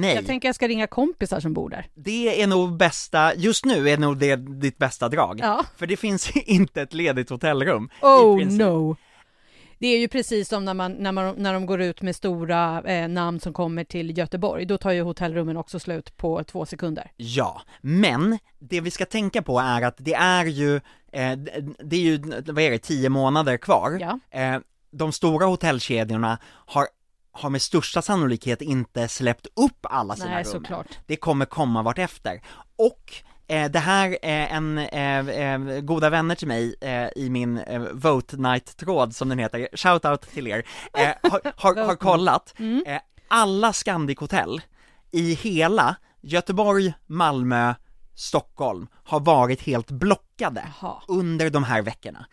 Nej. 0.00 0.14
jag 0.14 0.26
tänker 0.26 0.48
jag 0.48 0.54
ska 0.54 0.68
ringa 0.68 0.86
kompisar 0.86 1.40
som 1.40 1.52
bor 1.52 1.70
där. 1.70 1.86
Det 1.94 2.42
är 2.42 2.46
nog 2.46 2.76
bästa, 2.76 3.34
just 3.34 3.64
nu 3.64 3.90
är 3.90 3.98
nog 3.98 4.18
det 4.18 4.36
ditt 4.36 4.78
bästa 4.78 5.08
drag. 5.08 5.40
Ja. 5.42 5.64
För 5.76 5.86
det 5.86 5.96
finns 5.96 6.30
inte 6.36 6.82
ett 6.82 6.94
ledigt 6.94 7.30
hotellrum. 7.30 7.90
Oh 8.02 8.44
no! 8.46 8.96
Det 9.78 9.86
är 9.86 9.98
ju 9.98 10.08
precis 10.08 10.48
som 10.48 10.64
när, 10.64 10.74
man, 10.74 10.92
när, 10.92 11.12
man, 11.12 11.34
när 11.38 11.52
de 11.52 11.66
går 11.66 11.80
ut 11.80 12.02
med 12.02 12.16
stora 12.16 12.82
eh, 12.82 13.08
namn 13.08 13.40
som 13.40 13.52
kommer 13.52 13.84
till 13.84 14.18
Göteborg. 14.18 14.66
Då 14.66 14.78
tar 14.78 14.90
ju 14.90 15.02
hotellrummen 15.02 15.56
också 15.56 15.78
slut 15.78 16.16
på 16.16 16.44
två 16.44 16.66
sekunder. 16.66 17.10
Ja, 17.16 17.62
men 17.80 18.38
det 18.58 18.80
vi 18.80 18.90
ska 18.90 19.04
tänka 19.04 19.42
på 19.42 19.58
är 19.58 19.82
att 19.82 19.96
det 19.98 20.14
är 20.14 20.44
ju, 20.44 20.76
eh, 21.12 21.32
det 21.78 21.96
är 21.96 22.00
ju, 22.00 22.18
vad 22.46 22.58
är 22.58 22.70
det, 22.70 22.78
tio 22.78 23.08
månader 23.08 23.56
kvar. 23.56 23.98
Ja. 24.00 24.40
Eh, 24.40 24.60
de 24.90 25.12
stora 25.12 25.46
hotellkedjorna 25.46 26.38
har, 26.44 26.86
har 27.38 27.50
med 27.50 27.62
största 27.62 28.02
sannolikhet 28.02 28.62
inte 28.62 29.08
släppt 29.08 29.46
upp 29.56 29.86
alla 29.90 30.16
sina 30.16 30.30
Nej, 30.30 30.44
rum. 30.44 30.52
såklart. 30.52 30.86
Det 31.06 31.16
kommer 31.16 31.44
komma 31.44 31.82
vartefter. 31.82 32.40
Och 32.76 33.12
eh, 33.48 33.70
det 33.70 33.78
här 33.78 34.18
är 34.22 34.46
en, 34.46 34.78
eh, 34.78 35.28
eh, 35.28 35.80
goda 35.80 36.10
vänner 36.10 36.34
till 36.34 36.48
mig 36.48 36.74
eh, 36.80 37.08
i 37.16 37.30
min 37.30 37.58
eh, 37.58 37.80
Vote 37.80 38.36
Night-tråd 38.36 39.14
som 39.16 39.28
den 39.28 39.38
heter, 39.38 39.68
shoutout 39.72 40.20
till 40.22 40.46
er, 40.46 40.66
eh, 40.98 41.08
har, 41.30 41.52
har, 41.56 41.86
har 41.86 41.96
kollat, 41.96 42.54
Mm. 42.58 42.82
alla 43.28 43.72
Scandic 43.72 44.18
hotell 44.18 44.60
i 45.10 45.34
hela 45.34 45.96
Göteborg, 46.20 46.92
Malmö, 47.06 47.74
Stockholm 48.14 48.86
har 49.04 49.20
varit 49.20 49.62
helt 49.62 49.90
blockade 49.90 50.68
Jaha. 50.80 51.02
under 51.08 51.50
de 51.50 51.64
här 51.64 51.82
veckorna. 51.82 52.26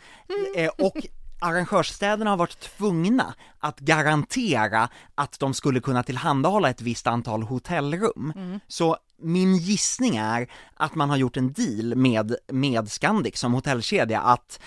Eh, 0.55 0.69
och 0.85 0.97
arrangörsstäderna 1.39 2.29
har 2.29 2.37
varit 2.37 2.59
tvungna 2.59 3.33
att 3.59 3.79
garantera 3.79 4.89
att 5.15 5.39
de 5.39 5.53
skulle 5.53 5.79
kunna 5.79 6.03
tillhandahålla 6.03 6.69
ett 6.69 6.81
visst 6.81 7.07
antal 7.07 7.43
hotellrum. 7.43 8.33
Så 8.67 8.97
min 9.21 9.57
gissning 9.57 10.15
är 10.15 10.47
att 10.73 10.95
man 10.95 11.09
har 11.09 11.17
gjort 11.17 11.37
en 11.37 11.53
deal 11.53 11.95
med, 11.95 12.35
med 12.51 12.91
Scandic 12.91 13.37
som 13.39 13.53
hotellkedja 13.53 14.21
att 14.21 14.59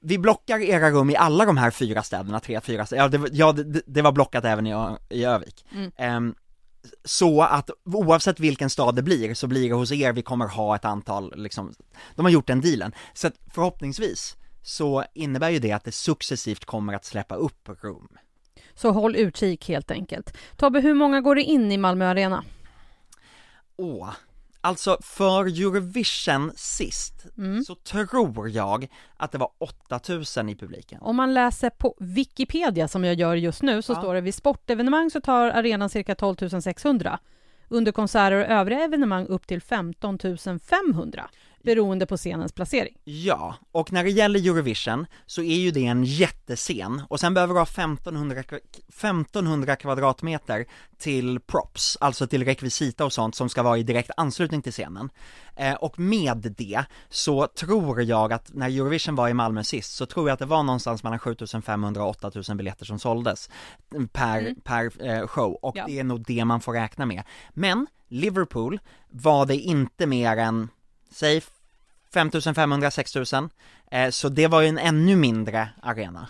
vi 0.00 0.18
blockar 0.18 0.58
era 0.58 0.90
rum 0.90 1.10
i 1.10 1.16
alla 1.16 1.44
de 1.44 1.56
här 1.56 1.70
fyra 1.70 2.02
städerna, 2.02 2.40
tre, 2.40 2.60
fyra 2.60 2.86
städer, 2.86 3.02
ja 3.02 3.08
det, 3.08 3.18
var- 3.18 3.28
ja, 3.32 3.52
det, 3.52 3.82
det 3.86 4.02
var 4.02 4.12
blockat 4.12 4.44
även 4.44 4.66
i, 4.66 4.96
i 5.08 5.24
Övik. 5.24 5.64
Mm. 5.74 5.90
Ehm, 5.96 6.34
så 7.04 7.42
att 7.42 7.70
oavsett 7.84 8.40
vilken 8.40 8.70
stad 8.70 8.94
det 8.96 9.02
blir, 9.02 9.34
så 9.34 9.46
blir 9.46 9.68
det 9.68 9.74
hos 9.74 9.92
er 9.92 10.12
vi 10.12 10.22
kommer 10.22 10.46
ha 10.48 10.76
ett 10.76 10.84
antal, 10.84 11.32
liksom, 11.36 11.74
de 12.14 12.24
har 12.24 12.32
gjort 12.32 12.46
den 12.46 12.60
dealen. 12.60 12.92
Så 13.14 13.26
att 13.26 13.34
förhoppningsvis 13.54 14.36
så 14.66 15.04
innebär 15.14 15.50
ju 15.50 15.58
det 15.58 15.72
att 15.72 15.84
det 15.84 15.92
successivt 15.92 16.64
kommer 16.64 16.92
att 16.92 17.04
släppa 17.04 17.34
upp 17.34 17.68
rum. 17.82 18.08
Så 18.74 18.90
håll 18.90 19.16
utkik 19.16 19.68
helt 19.68 19.90
enkelt. 19.90 20.36
Tobbe, 20.56 20.80
hur 20.80 20.94
många 20.94 21.20
går 21.20 21.34
det 21.34 21.42
in 21.42 21.72
i 21.72 21.76
Malmö 21.78 22.06
Arena? 22.06 22.44
Åh, 23.76 24.10
alltså 24.60 24.98
för 25.02 25.44
Eurovision 25.44 26.52
sist, 26.56 27.26
Mm. 27.38 27.64
så 27.64 27.74
tror 27.74 28.48
jag 28.48 28.88
att 29.16 29.32
det 29.32 29.38
var 29.38 29.50
8000 29.58 30.48
i 30.48 30.56
publiken. 30.56 30.98
Om 31.02 31.16
man 31.16 31.34
läser 31.34 31.70
på 31.70 31.94
Wikipedia 31.98 32.88
som 32.88 33.04
jag 33.04 33.14
gör 33.14 33.34
just 33.34 33.62
nu 33.62 33.82
så 33.82 33.92
Ja. 33.92 33.96
står 34.00 34.14
det 34.14 34.20
vid 34.20 34.34
sportevenemang 34.34 35.10
så 35.10 35.20
tar 35.20 35.46
arenan 35.50 35.88
cirka 35.90 36.14
12 36.14 36.60
600. 36.60 37.18
Under 37.68 37.92
konserter 37.92 38.36
och 38.36 38.46
övriga 38.46 38.84
evenemang 38.84 39.26
upp 39.26 39.46
till 39.46 39.60
15 39.62 40.18
500 40.68 41.28
beroende 41.64 42.06
på 42.06 42.16
scenens 42.16 42.52
placering. 42.52 42.96
Ja, 43.04 43.54
och 43.72 43.92
när 43.92 44.04
det 44.04 44.10
gäller 44.10 44.40
Eurovision 44.40 45.06
så 45.26 45.42
är 45.42 45.56
ju 45.56 45.70
det 45.70 45.86
en 45.86 46.04
jättescen 46.04 47.02
och 47.08 47.20
sen 47.20 47.34
behöver 47.34 47.54
du 47.54 47.60
ha 47.60 47.66
1500, 47.66 48.42
kva- 48.42 48.60
1500 48.88 49.76
kvadratmeter 49.76 50.64
till 50.98 51.40
props, 51.40 51.98
alltså 52.00 52.26
till 52.26 52.44
rekvisita 52.44 53.04
och 53.04 53.12
sånt 53.12 53.34
som 53.34 53.48
ska 53.48 53.62
vara 53.62 53.78
i 53.78 53.82
direkt 53.82 54.10
anslutning 54.16 54.62
till 54.62 54.72
scenen. 54.72 55.10
Eh, 55.56 55.74
och 55.74 55.98
med 55.98 56.54
det 56.58 56.84
så 57.08 57.46
tror 57.46 58.02
jag 58.02 58.32
att 58.32 58.50
när 58.54 58.68
Eurovision 58.68 59.14
var 59.14 59.28
i 59.28 59.34
Malmö 59.34 59.64
sist 59.64 59.92
så 59.96 60.06
tror 60.06 60.28
jag 60.28 60.32
att 60.34 60.38
det 60.38 60.46
var 60.46 60.62
någonstans 60.62 61.02
mellan 61.02 61.18
7500 61.18 62.02
och 62.04 62.10
8000 62.10 62.56
biljetter 62.56 62.84
som 62.84 62.98
såldes 62.98 63.50
per, 64.12 64.38
Mm. 64.40 64.54
per 64.64 65.06
eh, 65.06 65.26
show 65.26 65.52
och 65.62 65.76
Ja. 65.76 65.84
det 65.86 65.98
är 65.98 66.04
nog 66.04 66.24
det 66.26 66.44
man 66.44 66.60
får 66.60 66.72
räkna 66.72 67.06
med. 67.06 67.22
Men 67.50 67.86
Liverpool 68.08 68.80
var 69.10 69.46
det 69.46 69.56
inte 69.56 70.06
mer 70.06 70.36
än, 70.36 70.68
säg 71.14 71.42
5500, 72.14 72.90
6000, 72.90 73.50
eh, 73.90 74.10
så 74.10 74.28
det 74.28 74.46
var 74.46 74.60
ju 74.60 74.68
en 74.68 74.78
ännu 74.78 75.16
mindre 75.16 75.68
arena. 75.82 76.28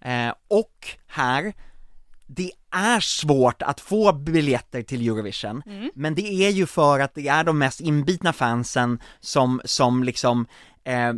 Eh, 0.00 0.32
och 0.48 0.88
här, 1.06 1.52
det 2.26 2.50
är 2.70 3.00
svårt 3.00 3.62
att 3.62 3.80
få 3.80 4.12
biljetter 4.12 4.82
till 4.82 5.08
Eurovision, 5.08 5.62
men 5.94 6.14
det 6.14 6.46
är 6.46 6.50
ju 6.50 6.66
för 6.66 7.00
att 7.00 7.14
det 7.14 7.28
är 7.28 7.44
de 7.44 7.58
mest 7.58 7.80
inbitna 7.80 8.32
fansen 8.32 9.00
som, 9.20 9.60
som 9.64 10.04
liksom, 10.04 10.46
eh, 10.84 11.12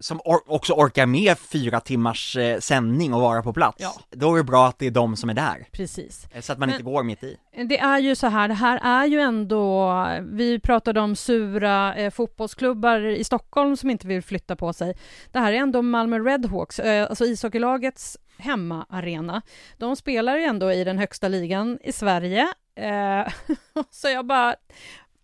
som 0.00 0.18
or- 0.20 0.42
också 0.46 0.72
orkar 0.72 1.06
med 1.06 1.38
fyra 1.38 1.80
timmars 1.80 2.36
eh, 2.36 2.58
sändning 2.58 3.14
och 3.14 3.20
vara 3.20 3.42
på 3.42 3.52
plats. 3.52 3.76
Ja. 3.80 3.94
Då 4.10 4.32
är 4.34 4.36
det 4.38 4.44
bra 4.44 4.66
att 4.66 4.78
det 4.78 4.86
är 4.86 4.90
de 4.90 5.16
som 5.16 5.30
är 5.30 5.34
där, 5.34 5.66
Precis. 5.72 6.26
eh, 6.32 6.40
så 6.40 6.52
att 6.52 6.58
man 6.58 6.68
Men- 6.68 6.74
inte 6.74 6.84
går 6.90 7.02
mitt 7.02 7.22
i. 7.24 7.36
Det 7.68 7.78
är 7.78 7.98
ju 7.98 8.14
så 8.14 8.26
här, 8.26 8.48
det 8.48 8.54
här 8.54 8.80
är 8.82 9.06
ju 9.06 9.20
ändå, 9.20 9.94
vi 10.32 10.60
pratade 10.60 11.00
om 11.00 11.16
sura 11.16 11.94
eh, 11.94 12.10
fotbollsklubbar 12.10 13.00
i 13.00 13.24
Stockholm 13.24 13.76
som 13.76 13.90
inte 13.90 14.06
vill 14.06 14.22
flytta 14.22 14.56
på 14.56 14.72
sig. 14.72 14.94
Det 15.32 15.38
här 15.38 15.52
är 15.52 15.56
ändå 15.56 15.82
Malmö 15.82 16.18
Redhawks, 16.18 16.78
eh, 16.78 17.06
alltså 17.08 17.24
ishockeylagets 17.24 18.16
hemmaarena. 18.38 19.42
De 19.78 19.96
spelar 19.96 20.36
ju 20.36 20.42
ändå 20.44 20.72
i 20.72 20.84
den 20.84 20.98
högsta 20.98 21.28
ligan 21.28 21.78
i 21.82 21.92
Sverige. 21.92 22.48
Eh, 22.76 23.32
så 23.90 24.08
jag 24.08 24.26
bara, 24.26 24.54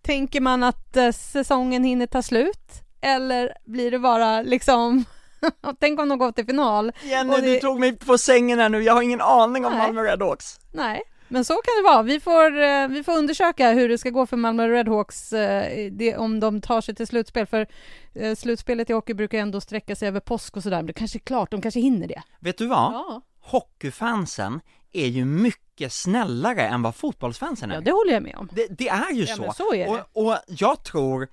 tänker 0.02 0.40
man 0.40 0.62
att 0.62 0.96
eh, 0.96 1.10
säsongen 1.10 1.84
hinner 1.84 2.06
ta 2.06 2.22
slut? 2.22 2.72
Eller 3.02 3.52
blir 3.64 3.90
det 3.90 3.98
bara 3.98 4.42
liksom, 4.42 5.04
tänk 5.80 6.00
om 6.00 6.08
de 6.08 6.18
går 6.18 6.32
till 6.32 6.46
final? 6.46 6.92
Jenny, 7.02 7.36
det- 7.36 7.40
du 7.54 7.58
tog 7.60 7.80
mig 7.80 7.96
på 7.96 8.18
sängen 8.18 8.58
här 8.58 8.68
nu, 8.68 8.82
jag 8.82 8.92
har 8.92 9.02
ingen 9.02 9.20
aning 9.20 9.66
om 9.66 9.72
Nej. 9.72 9.80
Malmö 9.82 10.02
Redhawks. 10.02 10.60
Nej, 10.72 11.02
men 11.28 11.44
så 11.44 11.54
kan 11.54 11.72
det 11.82 11.90
vara. 11.90 12.02
Vi 12.02 12.20
får, 12.20 12.60
eh, 12.62 12.88
vi 12.88 13.02
får 13.04 13.12
undersöka 13.18 13.70
hur 13.72 13.88
det 13.88 13.98
ska 13.98 14.10
gå 14.10 14.26
för 14.26 14.36
Malmö 14.36 14.68
Redhawks 14.68 15.32
eh, 15.32 15.90
det, 15.92 16.16
om 16.16 16.40
de 16.40 16.60
tar 16.60 16.80
sig 16.80 16.94
till 16.94 17.06
slutspel. 17.06 17.46
För 17.46 17.66
eh, 18.14 18.34
slutspelet 18.34 18.90
i 18.90 18.92
hockey 18.92 19.14
brukar 19.14 19.38
ändå 19.38 19.60
sträcka 19.60 19.96
sig 19.96 20.08
över 20.08 20.20
påsk 20.20 20.56
och 20.56 20.62
sådär. 20.62 20.76
Men 20.76 20.86
det 20.86 20.92
kanske 20.92 21.18
är 21.18 21.20
klart, 21.20 21.50
de 21.50 21.60
kanske 21.62 21.80
hinner 21.80 22.06
det. 22.08 22.22
Vet 22.40 22.58
du 22.58 22.66
vad? 22.66 22.78
Ja, 22.94 23.20
Hockeyfansen 23.40 24.60
är 24.92 25.06
ju 25.06 25.24
mycket 25.24 25.92
snällare 25.92 26.62
än 26.62 26.82
vad 26.82 26.94
fotbollsfansen 26.94 27.70
är. 27.70 27.74
ja 27.74 27.80
det 27.80 27.90
håller 27.92 28.12
jag 28.12 28.22
med 28.22 28.36
om. 28.36 28.48
Det, 28.52 28.66
det 28.78 28.88
är 28.88 29.12
ju 29.12 29.24
Ja, 29.24 29.36
så. 29.36 29.52
så 29.56 29.74
är 29.74 29.86
det. 29.92 30.04
Och, 30.12 30.26
och 30.26 30.36
jag 30.46 30.84
tror, 30.84 31.28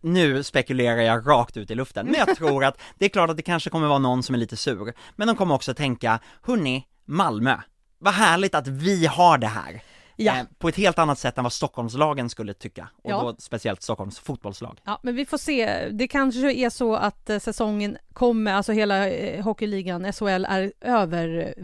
nu 0.00 0.42
spekulerar 0.42 1.02
jag 1.02 1.28
rakt 1.28 1.56
ut 1.56 1.70
i 1.70 1.74
luften, 1.74 2.06
men 2.06 2.14
jag 2.14 2.36
tror 2.36 2.64
att 2.64 2.80
det 2.98 3.04
är 3.04 3.08
klart 3.08 3.30
att 3.30 3.36
det 3.36 3.42
kanske 3.42 3.70
kommer 3.70 3.88
vara 3.88 3.98
någon 3.98 4.22
som 4.22 4.34
är 4.34 4.38
lite 4.38 4.56
sur, 4.56 4.94
men 5.16 5.26
de 5.26 5.36
kommer 5.36 5.54
också 5.54 5.74
tänka, 5.74 6.20
hörni, 6.42 6.84
Malmö, 7.04 7.56
vad 7.98 8.14
härligt 8.14 8.54
att 8.54 8.66
vi 8.66 9.06
har 9.06 9.38
det 9.38 9.46
här. 9.46 9.82
Ja. 10.20 10.36
Eh, 10.38 10.44
på 10.58 10.68
ett 10.68 10.76
helt 10.76 10.98
annat 10.98 11.18
sätt 11.18 11.38
än 11.38 11.44
vad 11.44 11.52
Stockholmslagen 11.52 12.28
skulle 12.30 12.54
tycka, 12.54 12.88
och 13.02 13.10
Ja. 13.10 13.22
då 13.22 13.36
speciellt 13.38 13.82
Stockholms 13.82 14.18
fotbollslag. 14.18 14.80
Ja, 14.84 15.00
men 15.02 15.14
vi 15.14 15.26
får 15.26 15.38
se. 15.38 15.88
Det 15.88 16.08
kanske 16.08 16.52
är 16.52 16.70
så 16.70 16.94
att 16.96 17.30
eh, 17.30 17.38
säsongen 17.38 17.98
kommer, 18.12 18.52
alltså 18.54 18.72
hela 18.72 19.08
eh, 19.10 19.44
hockeyligan, 19.44 20.12
SHL, 20.12 20.44
är 20.48 20.72
över 20.80 21.54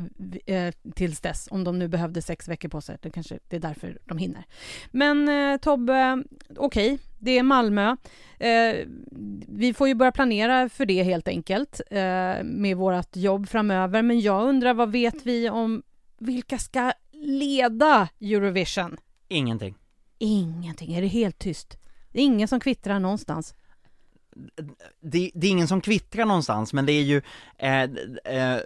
eh, 0.47 0.75
tills 0.95 1.21
dess, 1.21 1.49
om 1.51 1.65
de 1.65 1.79
nu 1.79 1.89
behövde 1.89 2.23
sex 2.23 2.49
veckor 2.49 2.69
på 2.69 2.81
sig. 2.81 2.99
Det 3.01 3.11
kanske 3.11 3.39
det 3.49 3.57
är 3.57 3.61
därför 3.61 3.99
de 4.05 4.19
hinner. 4.19 4.45
Men 4.91 5.29
eh, 5.29 5.57
Tobbe, 5.57 6.23
okej, 6.57 6.99
det 7.19 7.39
är 7.39 7.43
Malmö. 7.43 7.97
Eh, 8.39 8.77
vi 9.49 9.75
får 9.77 9.89
ju 9.89 9.95
börja 9.95 10.13
planera 10.13 10.69
för 10.69 10.87
det 10.87 11.03
helt 11.03 11.29
enkelt 11.29 11.81
eh, 11.91 11.99
med 12.45 12.77
vårt 12.77 13.17
jobb 13.17 13.49
framöver. 13.49 14.03
Men 14.03 14.21
jag 14.21 14.49
undrar, 14.49 14.75
vad 14.75 14.93
vet 14.93 15.27
vi 15.27 15.51
om 15.51 15.83
vilka 16.19 16.59
ska 16.59 16.93
leda 17.25 18.09
Eurovision? 18.21 18.97
Ingenting. 19.29 19.75
Ingenting, 20.19 20.95
är 20.95 21.03
det 21.03 21.09
helt 21.09 21.39
tyst? 21.39 21.79
Det 22.13 22.21
är 22.21 22.25
ingen 22.25 22.49
som 22.49 22.61
kvittrar 22.61 23.01
någonstans. 23.01 23.55
det, 25.01 25.31
det 25.35 25.47
är 25.47 25.51
ingen 25.51 25.69
som 25.69 25.81
kvittrar 25.81 26.25
någonstans, 26.25 26.73
men 26.73 26.87
det 26.87 26.93
är 26.93 27.03
ju, 27.03 27.23
eh, 27.59 27.83
eh, 27.83 28.61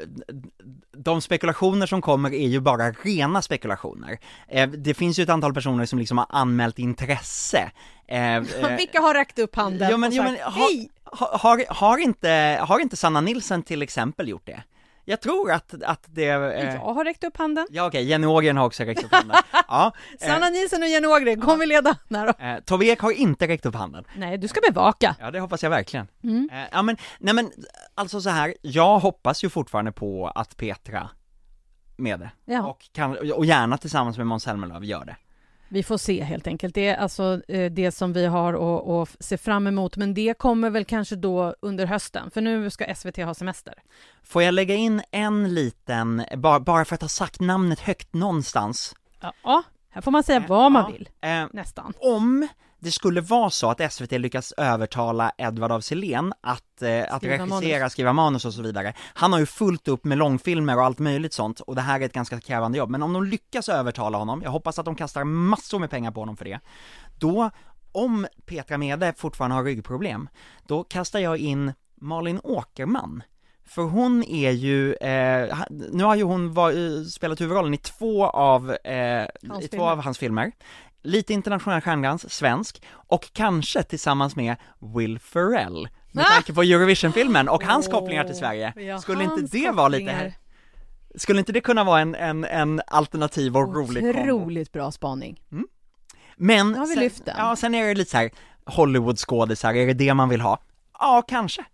de 0.93 1.21
spekulationer 1.21 1.87
som 1.87 2.03
kommer 2.03 2.35
är 2.35 2.49
ju 2.49 2.61
bara 2.61 2.91
rena 2.91 3.43
spekulationer. 3.43 4.19
Eh, 4.49 4.69
det 4.69 4.95
finns 4.95 5.19
ju 5.19 5.23
ett 5.23 5.29
antal 5.29 5.55
personer 5.55 5.87
som 5.87 5.99
liksom 5.99 6.19
har 6.19 6.27
anmält 6.29 6.79
intresse. 6.79 7.71
Eh, 8.07 8.37
eh, 8.37 8.77
Vilka 8.77 9.01
har 9.01 9.15
räckt 9.15 9.39
upp 9.39 9.57
handen 9.57 9.91
ja, 9.91 9.97
men, 9.97 10.09
och 10.09 10.17
ja, 10.17 10.23
sagt 10.23 10.33
men, 10.33 10.53
har, 10.53 10.69
hej? 10.69 10.91
har, 11.05 11.39
har, 11.39 11.65
har, 11.69 11.99
inte, 11.99 12.59
har 12.63 12.81
inte 12.81 12.97
Sanna 12.97 13.21
Nilsen 13.21 13.63
till 13.63 13.83
exempel 13.83 14.29
gjort 14.29 14.47
det? 14.47 14.63
Jag 15.09 15.21
tror 15.21 15.53
att, 15.53 15.75
att 15.83 16.05
det... 16.09 16.25
Eh, 16.29 16.75
Jag 16.75 16.81
har 16.95 17.05
räckt 17.05 17.25
upp 17.25 17.37
handen. 17.37 17.67
Ja 17.71 17.87
okej, 17.87 18.05
Jenny 18.05 18.27
Ågren 18.27 18.57
har 18.57 18.67
också 18.67 18.85
räckt 18.85 19.05
upp 19.05 19.13
handen. 19.13 19.37
Ja, 19.69 19.93
eh, 20.21 20.27
Sanna 20.29 20.49
Nilsson 20.51 20.83
och 20.83 20.89
Jenny 20.89 21.07
Ågren, 21.07 21.41
kom 21.41 21.59
vi 21.59 21.67
leda? 21.67 21.97
Nej, 22.09 22.27
då. 22.39 22.45
eh, 22.45 22.59
Tove 22.61 22.87
Ek 22.87 23.01
har 23.01 23.11
inte 23.11 23.49
räckt 23.49 23.67
upp 23.67 23.75
handen. 23.75 24.05
Nej, 24.17 24.39
du 24.39 24.49
ska 24.49 24.61
bevaka. 24.73 25.17
Ja 25.21 25.31
det 25.31 25.41
hoppas 25.41 25.63
jag 25.63 25.71
verkligen. 25.71 26.09
Mm. 26.25 26.49
Eh, 26.53 26.59
ja 26.73 26.83
men, 26.83 26.97
nej 27.19 27.35
men, 27.35 27.51
alltså 27.95 28.21
så 28.21 28.31
här, 28.31 28.55
jag 28.63 28.99
hoppas 28.99 29.45
ju 29.45 29.49
fortfarande 29.49 29.93
på 29.93 30.29
att 30.35 30.57
Petra 30.57 31.09
med 31.97 32.21
det. 32.21 32.31
Ja. 32.45 32.63
Och, 32.67 32.89
kan, 32.93 33.33
och 33.33 33.45
gärna 33.47 33.79
tillsammans 33.79 34.17
med 34.19 34.27
Måns 34.27 34.43
Zelmerlöw 34.43 34.85
gör 34.87 35.05
det. 35.05 35.17
Vi 35.69 35.83
får 35.83 35.97
se 35.99 36.23
helt 36.23 36.47
enkelt. 36.47 36.75
Det 36.75 36.89
är 36.89 36.97
alltså 36.97 37.41
eh, 37.49 37.71
det 37.73 37.93
som 37.93 38.13
vi 38.13 38.27
har 38.27 38.55
att, 38.55 38.89
att 38.89 39.25
se 39.25 39.39
fram 39.39 39.67
emot. 39.67 39.97
Men 39.97 40.15
det 40.15 40.39
kommer 40.39 40.71
väl 40.71 40.85
kanske 40.85 41.17
då 41.17 41.55
under 41.61 41.87
hösten, 41.87 42.31
för 42.31 42.41
nu 42.41 42.71
ska 42.71 42.95
SVT 42.95 43.17
ha 43.17 43.35
semester. 43.35 43.75
Får 44.23 44.43
jag 44.43 44.55
lägga 44.55 44.75
in 44.75 45.03
en 45.11 45.55
liten, 45.55 46.25
bara, 46.37 46.61
bara 46.61 46.85
för 46.85 46.95
att 46.95 47.01
ha 47.03 47.09
sagt 47.09 47.41
namnet 47.41 47.81
högt 47.81 48.15
någonstans? 48.15 48.95
Ja, 49.43 49.63
här 49.91 50.01
får 50.01 50.11
man 50.11 50.23
säga 50.23 50.45
vad 50.49 50.73
man 50.73 50.83
Ja, 50.83 50.89
vill, 50.93 51.09
Eh, 51.21 51.47
nästan. 51.53 51.93
om 52.01 52.49
det 52.81 52.91
skulle 52.91 53.21
vara 53.21 53.51
så 53.51 53.71
att 53.71 53.93
SVT 53.93 54.13
lyckas 54.19 54.53
övertala 54.57 55.33
Edvard 55.39 55.73
af 55.73 55.85
Sillén 55.85 56.33
att, 56.41 56.83
eh, 56.83 57.15
att 57.15 57.19
Skriva 57.19 57.35
regissera, 57.35 57.79
manus. 57.81 57.93
skriva 57.93 58.13
manus 58.13 58.45
och 58.45 58.55
så 58.55 58.63
vidare. 58.63 58.93
Han 59.15 59.33
har 59.33 59.41
ju 59.41 59.47
fullt 59.47 59.89
upp 59.89 60.05
med 60.05 60.19
långfilmer 60.19 60.77
och 60.77 60.85
allt 60.85 60.99
möjligt 60.99 61.33
sånt 61.33 61.61
och 61.61 61.75
det 61.75 61.81
här 61.81 62.01
är 62.01 62.05
ett 62.05 62.13
ganska 62.13 62.41
krävande 62.41 62.79
jobb. 62.79 62.91
Men 62.91 63.03
om 63.03 63.13
de 63.13 63.25
lyckas 63.25 63.69
övertala 63.69 64.19
honom, 64.19 64.43
jag 64.43 64.51
hoppas 64.51 64.79
att 64.79 64.85
de 64.85 64.95
kastar 64.95 65.25
massor 65.25 65.79
med 65.79 65.91
pengar 65.91 66.11
på 66.11 66.21
honom 66.21 66.37
för 66.37 66.45
det, 66.45 66.61
då, 67.19 67.51
om 67.93 68.27
Petra 68.47 68.79
Mede 68.79 69.15
fortfarande 69.17 69.57
har 69.57 69.65
ryggproblem, 69.65 70.29
då 70.67 70.85
kastar 70.85 71.19
jag 71.19 71.39
in 71.39 71.73
Malin 72.01 72.41
Åkerman. 72.45 73.23
För 73.67 73.83
hon 73.83 74.25
är 74.25 74.51
ju, 74.51 74.95
eh, 74.95 75.59
nu 75.71 76.05
har 76.05 76.17
ju 76.17 76.23
hon 76.23 76.55
var, 76.55 76.71
eh, 76.71 77.05
spelat 77.05 77.41
huvudrollen 77.41 77.75
i 77.75 77.77
två 77.77 78.27
av, 78.27 78.77
eh, 78.85 79.25
i 79.63 79.69
två 79.69 79.85
av 79.85 80.01
hans 80.03 80.19
filmer. 80.19 80.53
Lite 81.09 81.33
internationell 81.33 81.81
stjärnglans, 81.81 82.33
svensk, 82.35 82.83
och 82.93 83.33
kanske 83.33 83.83
tillsammans 83.83 84.37
med 84.37 84.57
Will 84.95 85.19
Ferrell. 85.19 85.89
Med 86.13 86.25
Ah! 86.25 86.29
tanke 86.35 86.53
på 86.53 86.63
Eurovision-filmen 86.63 87.49
och 87.49 87.65
hans 87.65 87.89
Åh, 87.89 87.93
kopplingar 87.93 88.25
till 88.25 88.35
Sverige. 88.37 88.73
ja, 88.77 88.99
Skulle 88.99 89.25
inte 89.25 89.43
det 89.43 89.71
vara 89.71 89.89
lite, 89.89 90.05
kopplingar. 90.05 90.33
skulle 91.15 91.39
inte 91.39 91.53
det 91.53 91.61
kunna 91.61 91.85
vara 91.85 92.01
en, 92.01 92.15
en, 92.15 92.45
en 92.45 92.81
alternativ 92.87 93.57
och 93.57 93.75
rolig 93.77 94.03
kombo? 94.15 94.21
Otroligt 94.21 94.73
bra 94.73 94.91
spaning. 94.91 95.41
Men, 96.37 96.69
Nu 96.73 96.79
har 96.79 96.87
vi 96.87 96.95
sen, 96.95 97.03
lyft 97.03 97.25
den. 97.25 97.35
ja 97.39 97.57
sen 97.57 97.75
är 97.75 97.87
det 97.89 97.95
lite 97.95 98.11
så 98.11 98.17
här 98.17 98.31
Hollywood-skådisar, 98.67 99.75
är 99.75 99.87
det 99.87 99.95
det 99.95 100.15
man 100.15 100.29
vill 100.29 100.41
ha? 100.41 100.59
Ja, 100.99 101.23
kanske. 101.29 101.65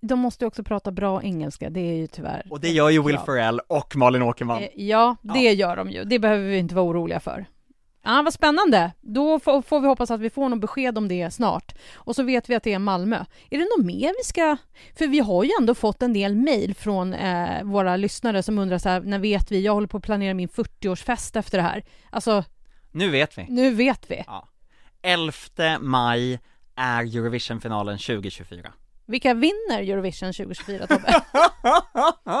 de 0.00 0.18
måste 0.18 0.46
också 0.46 0.62
prata 0.64 0.90
bra 0.90 1.22
engelska, 1.22 1.70
det 1.70 1.80
är 1.80 1.94
ju 1.94 2.06
tyvärr... 2.06 2.42
Och 2.50 2.60
det 2.60 2.68
gör 2.70 2.90
ju 2.90 3.02
Will. 3.02 3.18
Ferrell 3.18 3.60
och 3.68 3.96
Malin 3.96 4.22
Åkerman. 4.22 4.62
Eh, 4.62 4.68
Ja, 4.74 5.16
det 5.22 5.40
Ja. 5.40 5.52
gör 5.52 5.76
de 5.76 5.90
ju. 5.90 6.04
Det 6.04 6.18
behöver 6.18 6.44
vi 6.44 6.58
inte 6.58 6.74
vara 6.74 6.84
oroliga 6.86 7.20
för. 7.20 7.46
Ja, 8.02 8.22
vad 8.22 8.32
spännande. 8.34 8.92
Då 9.00 9.40
får, 9.40 9.80
vi 9.80 9.86
hoppas 9.86 10.10
att 10.10 10.20
vi 10.20 10.30
får 10.30 10.48
något 10.48 10.60
besked 10.60 10.98
om 10.98 11.08
det 11.08 11.30
snart. 11.30 11.74
Och 11.94 12.16
så 12.16 12.22
vet 12.22 12.48
vi 12.50 12.54
att 12.54 12.62
det 12.62 12.72
är 12.72 12.78
Malmö. 12.78 13.24
Är 13.50 13.58
det 13.58 13.66
något 13.76 13.86
mer 13.86 14.14
vi 14.18 14.24
ska... 14.24 14.56
För 14.98 15.06
vi 15.06 15.18
har 15.18 15.44
ju 15.44 15.50
ändå 15.60 15.74
fått 15.74 16.02
en 16.02 16.12
del 16.12 16.34
mejl 16.34 16.74
från 16.74 17.14
eh, 17.14 17.62
våra 17.64 17.96
lyssnare 17.96 18.42
som 18.42 18.58
undrar 18.58 18.78
så 18.78 18.88
här, 18.88 19.00
när 19.00 19.18
vet 19.18 19.52
vi? 19.52 19.60
Jag 19.60 19.74
håller 19.74 19.86
på 19.88 19.96
att 19.96 20.02
planera 20.02 20.34
min 20.34 20.48
40-årsfest 20.48 21.38
efter 21.38 21.58
det 21.58 21.64
här. 21.64 21.84
Alltså, 22.10 22.44
Nu 22.90 23.10
vet 23.10 23.38
vi. 23.38 23.46
nu 23.48 23.70
vet 23.74 24.10
vi. 24.10 24.24
11 25.02 25.32
maj 25.80 26.40
är 26.76 27.02
Eurovisionfinalen 27.02 27.98
2024. 27.98 28.72
Vilka 29.06 29.34
vinner 29.34 29.80
Eurovision 29.80 30.32
2024, 30.32 30.86
Tobbe? 30.86 31.22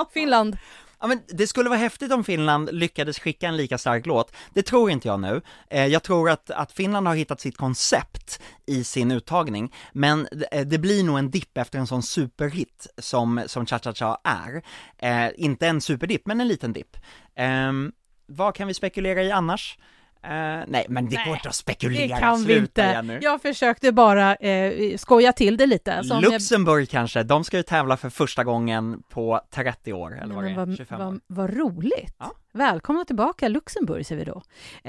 Finland. 0.14 0.56
Ja 1.00 1.06
men 1.06 1.20
det 1.28 1.46
skulle 1.46 1.68
vara 1.68 1.78
häftigt 1.78 2.12
om 2.12 2.24
Finland 2.24 2.68
lyckades 2.72 3.18
skicka 3.18 3.48
en 3.48 3.56
lika 3.56 3.78
stark 3.78 4.06
låt. 4.06 4.32
Det 4.54 4.62
tror 4.62 4.90
inte 4.90 5.08
jag 5.08 5.20
nu. 5.20 5.42
Eh, 5.70 5.86
jag 5.86 6.02
tror 6.02 6.30
att, 6.30 6.50
att 6.50 6.72
Finland 6.72 7.06
har 7.06 7.14
hittat 7.14 7.40
sitt 7.40 7.56
koncept 7.56 8.42
i 8.66 8.84
sin 8.84 9.10
uttagning, 9.10 9.74
men 9.92 10.28
eh, 10.52 10.66
det, 10.66 10.78
blir 10.78 11.04
nog 11.04 11.18
en 11.18 11.30
dipp 11.30 11.58
efter 11.58 11.78
en 11.78 11.86
sån 11.86 12.02
superhit 12.02 12.86
som, 12.98 13.42
som 13.46 13.66
Cha 13.66 13.78
Cha 13.78 13.94
Cha 13.94 14.20
är. 14.24 14.62
Eh, 14.98 15.32
inte 15.36 15.68
en 15.68 15.80
superdipp, 15.80 16.26
men 16.26 16.40
en 16.40 16.48
liten 16.48 16.72
dipp. 16.72 16.96
Ehm, 17.36 17.92
vad 18.26 18.54
kan 18.54 18.68
vi 18.68 18.74
spekulera 18.74 19.22
i 19.22 19.30
annars? 19.30 19.78
Eh, 20.22 20.30
nej, 20.66 20.86
men 20.88 21.08
det 21.08 21.16
Nej, 21.16 21.24
går 21.26 21.34
inte 21.36 21.48
att 21.48 21.52
Det 21.52 21.56
spekulera, 21.58 22.18
kan 22.18 22.38
vi 22.38 22.44
sluta 22.44 22.60
inte. 22.62 22.82
igen 22.82 23.06
nu. 23.06 23.18
Jag 23.22 23.42
försökte 23.42 23.92
bara 23.92 24.34
eh, 24.36 24.96
skoja 24.96 25.32
till 25.32 25.56
det 25.56 25.66
lite. 25.66 26.04
Som 26.04 26.20
jag- 26.20 26.32
Luxemburg 26.32 26.88
kanske, 26.90 27.22
de 27.22 27.44
ska 27.44 27.56
ju 27.56 27.62
tävla 27.62 27.96
för 27.96 28.10
första 28.10 28.44
gången 28.44 29.02
på 29.08 29.40
30 29.50 29.92
år, 29.92 30.18
eller 30.22 30.34
vad 30.34 30.44
det 30.44 30.50
är, 30.50 30.54
vad, 30.54 30.76
25 30.76 31.00
år. 31.00 31.04
vad, 31.04 31.20
vad 31.26 31.56
roligt! 31.56 32.14
Ja. 32.18 32.32
Välkomna 32.52 33.04
tillbaka 33.04 33.48
Luxemburg 33.48 34.06
säger 34.06 34.18
vi 34.24 34.30
då. 34.30 34.42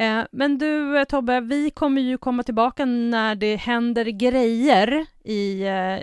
Eh, 0.03 0.23
men 0.31 0.57
du 0.57 0.97
eh, 0.99 1.03
Tobbe, 1.03 1.39
vi 1.41 1.69
kommer 1.69 2.01
ju 2.01 2.17
komma 2.17 2.43
tillbaka 2.43 2.85
när 2.85 3.35
det 3.35 3.55
händer 3.55 4.05
grejer 4.05 5.05
i 5.23 5.61
eh, 5.63 5.99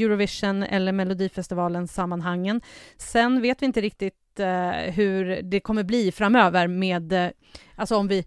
Eurovision 0.00 0.62
eller 0.62 0.92
Melodifestivalens 0.92 1.94
sammanhangen. 1.94 2.60
Sen 2.96 3.42
vet 3.42 3.62
vi 3.62 3.66
inte 3.66 3.80
riktigt 3.80 4.40
eh, 4.40 4.70
hur 4.92 5.42
det 5.42 5.60
kommer 5.60 5.82
bli 5.84 6.12
framöver 6.12 6.66
med, 6.66 7.32
alltså 7.76 7.96
om 7.96 8.08
vi, 8.08 8.26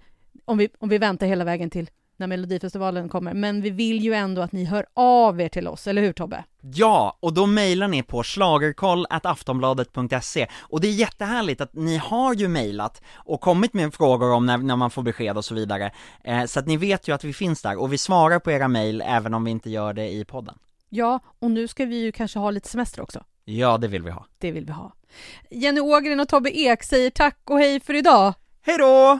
om, 0.49 0.57
vi, 0.57 0.69
om 0.79 0.89
vi 0.89 0.97
väntar 0.97 1.27
hela 1.27 1.43
vägen 1.43 1.69
till 1.69 1.89
när 2.17 2.27
Melodifestivalen 2.27 3.09
kommer. 3.09 3.33
Men 3.33 3.61
vi 3.61 3.69
vill 3.69 4.03
ju 4.03 4.13
ändå 4.13 4.41
att 4.41 4.51
ni 4.51 4.65
hör 4.65 4.85
av 4.93 5.41
er 5.41 5.49
till 5.49 5.67
oss, 5.67 5.87
eller 5.87 6.01
hur 6.01 6.13
Tobbe? 6.13 6.43
Ja, 6.61 7.17
och 7.19 7.33
då 7.33 7.45
mejlar 7.45 7.87
ni 7.87 8.03
på 8.03 8.23
schlagerkoll.aftonbladet.se 8.23 10.47
och 10.59 10.81
det 10.81 10.87
är 10.87 10.91
jättehärligt 10.91 11.61
att 11.61 11.73
ni 11.73 11.97
har 11.97 12.33
ju 12.33 12.47
mejlat 12.47 13.01
och 13.15 13.41
kommit 13.41 13.73
med 13.73 13.93
frågor 13.93 14.31
om 14.31 14.45
när, 14.45 14.57
när 14.57 14.75
man 14.75 14.91
får 14.91 15.01
besked 15.01 15.37
och 15.37 15.45
så 15.45 15.55
vidare, 15.55 15.91
eh, 16.23 16.45
så 16.45 16.59
att 16.59 16.67
ni 16.67 16.77
vet 16.77 17.07
ju 17.07 17.15
att 17.15 17.23
vi 17.23 17.33
finns 17.33 17.61
där 17.61 17.81
och 17.81 17.93
vi 17.93 17.97
svarar 17.97 18.39
på 18.39 18.51
era 18.51 18.67
mejl 18.67 19.03
även 19.05 19.33
om 19.33 19.43
vi 19.43 19.51
inte 19.51 19.69
gör 19.69 19.93
det 19.93 20.09
i 20.09 20.25
podden. 20.25 20.57
Ja, 20.89 21.19
och 21.39 21.51
nu 21.51 21.67
ska 21.67 21.85
vi 21.85 22.01
ju 22.01 22.11
kanske 22.11 22.39
ha 22.39 22.51
lite 22.51 22.69
semester 22.69 23.01
också. 23.01 23.23
Ja, 23.45 23.77
det 23.77 23.87
vill 23.87 24.03
vi 24.03 24.11
ha. 24.11 24.25
Det 24.37 24.51
vill 24.51 24.65
vi 24.65 24.71
ha. 24.71 24.93
Jenny 25.49 25.79
Ågren 25.79 26.19
och 26.19 26.27
Tobbe 26.27 26.59
Ek 26.59 26.83
säger 26.83 27.09
tack 27.09 27.37
och 27.43 27.59
hej 27.59 27.79
för 27.79 27.93
idag. 27.93 28.33
Hej 28.61 28.77
då! 28.77 29.19